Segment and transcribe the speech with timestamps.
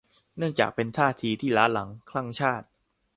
[0.37, 2.67] เนื่องจากเป็นท่าทีที่หล้าหลัง คลั่งชาติ